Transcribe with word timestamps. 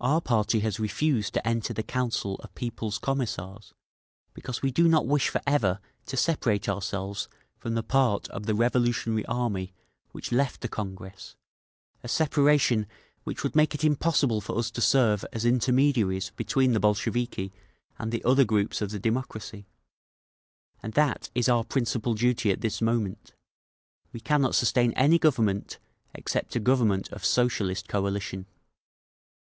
"Our 0.00 0.20
party 0.20 0.58
has 0.58 0.80
refused 0.80 1.34
to 1.34 1.46
enter 1.46 1.72
the 1.72 1.84
Council 1.84 2.34
of 2.42 2.52
People's 2.56 2.98
Commissars 2.98 3.72
because 4.34 4.60
we 4.60 4.72
do 4.72 4.88
not 4.88 5.06
wish 5.06 5.28
forever 5.28 5.78
to 6.06 6.16
separate 6.16 6.68
ourselves 6.68 7.28
from 7.60 7.74
the 7.74 7.84
part 7.84 8.26
of 8.30 8.46
the 8.46 8.56
revolutionary 8.56 9.24
army 9.26 9.72
which 10.10 10.32
left 10.32 10.62
the 10.62 10.68
Congress, 10.68 11.36
a 12.02 12.08
separation 12.08 12.88
which 13.22 13.44
would 13.44 13.54
make 13.54 13.72
it 13.72 13.84
impossible 13.84 14.40
for 14.40 14.58
us 14.58 14.68
to 14.72 14.80
serve 14.80 15.24
as 15.32 15.44
intermediaries 15.44 16.30
between 16.30 16.72
the 16.72 16.80
Bolsheviki 16.80 17.52
and 18.00 18.10
the 18.10 18.24
other 18.24 18.44
groups 18.44 18.82
of 18.82 18.90
the 18.90 18.98
democracy…. 18.98 19.68
And 20.82 20.94
that 20.94 21.30
is 21.36 21.48
our 21.48 21.62
principal 21.62 22.14
duty 22.14 22.50
at 22.50 22.62
this 22.62 22.82
moment. 22.82 23.32
We 24.12 24.18
cannot 24.18 24.56
sustain 24.56 24.92
any 24.94 25.20
government 25.20 25.78
except 26.14 26.56
a 26.56 26.58
government 26.58 27.10
of 27.12 27.24
Socialist 27.24 27.86
coalition…. 27.86 28.46